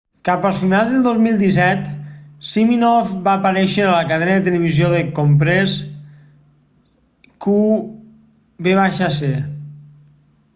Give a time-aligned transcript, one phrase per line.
[0.27, 1.91] cap a finals de 2017
[2.53, 5.77] siminoff va aparèixer en la cadena de televisió de compres
[7.49, 9.13] qvc